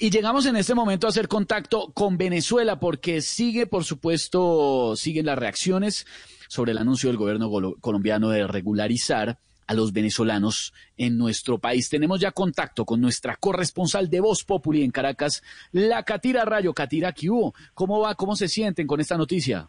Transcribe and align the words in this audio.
Y 0.00 0.10
llegamos 0.10 0.46
en 0.46 0.54
este 0.54 0.76
momento 0.76 1.08
a 1.08 1.10
hacer 1.10 1.26
contacto 1.26 1.90
con 1.92 2.16
Venezuela 2.16 2.78
porque 2.78 3.20
sigue, 3.20 3.66
por 3.66 3.82
supuesto, 3.82 4.94
siguen 4.94 5.26
las 5.26 5.36
reacciones 5.36 6.06
sobre 6.46 6.70
el 6.70 6.78
anuncio 6.78 7.08
del 7.08 7.16
gobierno 7.16 7.50
colombiano 7.80 8.28
de 8.28 8.46
regularizar 8.46 9.38
a 9.66 9.74
los 9.74 9.92
venezolanos 9.92 10.72
en 10.96 11.18
nuestro 11.18 11.58
país. 11.58 11.90
Tenemos 11.90 12.20
ya 12.20 12.30
contacto 12.30 12.84
con 12.84 13.00
nuestra 13.00 13.34
corresponsal 13.34 14.08
de 14.08 14.20
Voz 14.20 14.44
Populi 14.44 14.84
en 14.84 14.92
Caracas, 14.92 15.42
la 15.72 16.04
Catira 16.04 16.44
Rayo. 16.44 16.72
Catira, 16.72 17.10
¿qué? 17.10 17.28
¿Cómo 17.74 18.00
va? 18.00 18.14
¿Cómo 18.14 18.36
se 18.36 18.46
sienten 18.46 18.86
con 18.86 19.00
esta 19.00 19.16
noticia? 19.16 19.68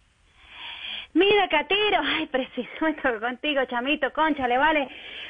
Mira, 1.14 1.50
Catiro, 1.50 2.02
ay, 2.04 2.28
preciso 2.28 2.86
estoy 2.86 3.20
contigo, 3.20 3.62
chamito, 3.66 4.14
concha, 4.14 4.48
le 4.48 4.58
vale. 4.58 4.88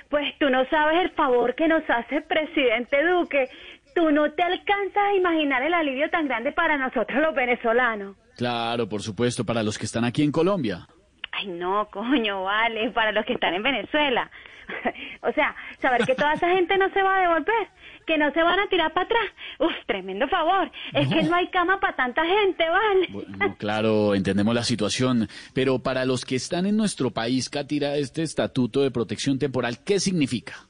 Pues 0.09 0.37
tú 0.37 0.49
no 0.49 0.65
sabes 0.69 0.99
el 1.03 1.11
favor 1.11 1.55
que 1.55 1.67
nos 1.67 1.83
hace 1.89 2.17
el 2.17 2.23
presidente 2.23 2.97
Duque. 3.05 3.49
Tú 3.95 4.11
no 4.11 4.31
te 4.31 4.43
alcanzas 4.43 5.03
a 5.03 5.15
imaginar 5.15 5.61
el 5.63 5.73
alivio 5.73 6.09
tan 6.09 6.27
grande 6.27 6.51
para 6.51 6.77
nosotros 6.77 7.21
los 7.21 7.35
venezolanos. 7.35 8.15
Claro, 8.37 8.87
por 8.87 9.01
supuesto, 9.01 9.45
para 9.45 9.63
los 9.63 9.77
que 9.77 9.85
están 9.85 10.05
aquí 10.05 10.23
en 10.23 10.31
Colombia. 10.31 10.87
Ay, 11.31 11.47
no, 11.47 11.87
coño, 11.91 12.43
vale, 12.43 12.89
para 12.91 13.11
los 13.11 13.25
que 13.25 13.33
están 13.33 13.53
en 13.53 13.63
Venezuela. 13.63 14.29
o 15.21 15.31
sea, 15.33 15.55
saber 15.81 16.05
que 16.05 16.15
toda 16.15 16.33
esa 16.33 16.49
gente 16.55 16.77
no 16.77 16.89
se 16.91 17.01
va 17.01 17.17
a 17.17 17.21
devolver, 17.21 17.67
que 18.05 18.17
no 18.17 18.31
se 18.31 18.41
van 18.41 18.59
a 18.59 18.67
tirar 18.67 18.93
para 18.93 19.05
atrás. 19.05 19.25
Uf, 19.59 19.73
tremendo 19.85 20.27
favor. 20.27 20.71
Es 20.93 21.07
que 21.07 21.23
no 21.23 21.35
hay 21.35 21.47
cama 21.47 21.79
para 21.79 21.95
tanta 21.95 22.23
gente, 22.25 22.63
¿vale? 22.69 23.07
Bueno, 23.09 23.55
claro, 23.57 24.15
entendemos 24.15 24.55
la 24.55 24.63
situación, 24.63 25.27
pero 25.53 25.79
para 25.79 26.05
los 26.05 26.25
que 26.25 26.35
están 26.35 26.65
en 26.65 26.77
nuestro 26.77 27.11
país, 27.11 27.49
Katira, 27.49 27.95
este 27.97 28.23
estatuto 28.23 28.81
de 28.81 28.91
protección 28.91 29.37
temporal, 29.39 29.83
¿qué 29.83 29.99
significa? 29.99 30.68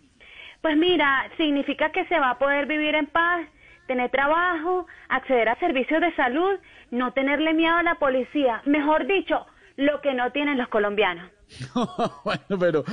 Pues 0.62 0.78
mira, 0.78 1.30
significa 1.38 1.92
que 1.92 2.06
se 2.06 2.20
va 2.20 2.32
a 2.32 2.40
poder 2.40 2.66
vivir 2.66 2.96
en 2.96 3.08
paz, 3.08 3.48
tener 3.88 4.12
trabajo, 4.12 4.86
acceder 5.08 5.50
a 5.50 5.60
servicios 5.60 6.02
de 6.02 6.14
salud, 6.16 6.60
no 6.92 7.14
tenerle 7.14 7.54
miedo 7.54 7.76
a 7.76 7.84
la 7.84 7.96
policía. 7.96 8.62
Mejor 8.66 9.08
dicho, 9.08 9.46
lo 9.78 10.02
que 10.02 10.14
no 10.14 10.32
tienen 10.32 10.58
los 10.58 10.68
colombianos. 10.68 11.32
bueno, 12.26 12.60
pero 12.60 12.84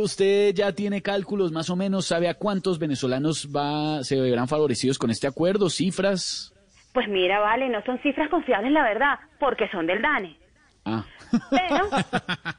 usted 0.00 0.54
ya 0.54 0.72
tiene 0.72 1.02
cálculos 1.02 1.50
más 1.50 1.70
o 1.70 1.76
menos, 1.76 2.06
¿sabe 2.06 2.28
a 2.28 2.34
cuántos 2.34 2.78
venezolanos 2.78 3.48
va, 3.48 4.04
se 4.04 4.20
verán 4.20 4.46
favorecidos 4.46 4.98
con 4.98 5.10
este 5.10 5.26
acuerdo? 5.26 5.68
¿Cifras? 5.70 6.54
Pues 6.92 7.08
mira, 7.08 7.40
vale, 7.40 7.68
no 7.68 7.82
son 7.82 7.98
cifras 8.02 8.28
confiables, 8.28 8.72
la 8.72 8.82
verdad, 8.82 9.18
porque 9.38 9.68
son 9.70 9.86
del 9.86 10.02
DANE. 10.02 10.36
Ah. 10.90 11.04
Pero 11.50 11.88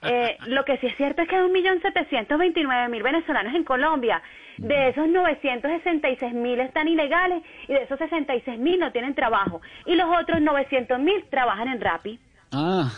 eh, 0.03 0.37
lo 0.47 0.63
que 0.63 0.77
sí 0.77 0.87
es 0.87 0.95
cierto 0.95 1.21
es 1.21 1.27
que 1.27 1.35
hay 1.35 1.43
1.729.000 1.43 3.03
venezolanos 3.03 3.53
en 3.53 3.63
Colombia. 3.63 4.21
De 4.57 4.89
esos 4.89 5.07
966.000 5.07 6.61
están 6.61 6.87
ilegales 6.87 7.43
y 7.67 7.73
de 7.73 7.83
esos 7.83 7.99
66.000 7.99 8.79
no 8.79 8.91
tienen 8.91 9.15
trabajo. 9.15 9.61
Y 9.85 9.95
los 9.95 10.07
otros 10.07 10.39
900.000 10.39 11.29
trabajan 11.29 11.67
en 11.67 11.81
Rappi. 11.81 12.19
Ah, 12.51 12.91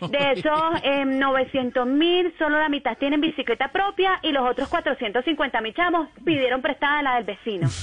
de 0.00 0.32
esos 0.32 0.60
eh, 0.82 1.04
900 1.04 1.86
mil, 1.86 2.34
solo 2.38 2.58
la 2.58 2.68
mitad 2.68 2.96
tienen 2.98 3.20
bicicleta 3.20 3.70
propia 3.70 4.18
y 4.22 4.32
los 4.32 4.48
otros 4.48 4.68
450 4.68 5.60
mil 5.60 5.74
chamos 5.74 6.08
pidieron 6.24 6.62
prestada 6.62 7.02
la 7.02 7.14
del 7.16 7.24
vecino. 7.24 7.68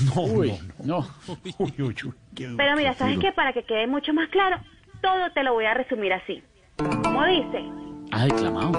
No, 0.84 1.02
no. 1.02 1.08
Pero 2.36 2.76
mira, 2.76 2.94
¿sabes 2.94 3.20
qué? 3.20 3.32
Para 3.32 3.54
que 3.54 3.64
quede 3.64 3.88
mucho 3.88 4.14
más 4.14 4.30
claro, 4.30 4.58
todo 5.02 5.32
te 5.32 5.44
lo 5.44 5.54
voy 5.54 5.66
a 5.66 5.74
resumir 5.74 6.14
así. 6.14 6.44
Como 7.04 7.26
dice. 7.26 7.66
Ah, 8.12 8.26
declamado. 8.26 8.72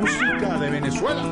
música 0.00 0.58
de 0.58 0.70
Venezuela. 0.70 1.22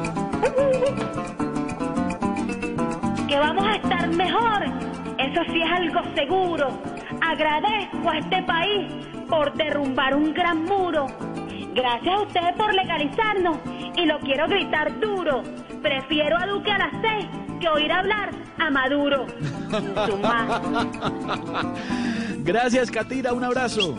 Que 3.28 3.38
vamos 3.38 3.66
a 3.66 3.76
estar 3.76 4.08
mejor. 4.08 4.64
Eso 5.18 5.42
sí 5.52 5.62
es 5.62 5.70
algo 5.70 6.00
seguro 6.14 6.68
Agradezco 7.20 8.10
a 8.10 8.18
este 8.18 8.42
país 8.42 8.88
por 9.28 9.52
derrumbar 9.54 10.16
un 10.16 10.32
gran 10.32 10.64
muro. 10.64 11.06
Gracias 11.74 12.14
a 12.14 12.22
ustedes 12.22 12.54
por 12.56 12.74
legalizarnos 12.74 13.58
y 13.96 14.06
lo 14.06 14.19
quiero 14.20 14.48
gritar 14.48 14.98
duro. 14.98 15.42
Prefiero 15.82 16.36
a 16.36 16.46
Duque 16.46 16.70
a 16.70 16.78
la 16.78 16.91
C 16.91 17.28
que 17.60 17.68
oír 17.68 17.92
hablar 17.92 18.30
a 18.58 18.70
Maduro. 18.70 19.26
Gracias, 22.38 22.91
Catira. 22.91 23.32
Un 23.32 23.44
abrazo. 23.44 23.96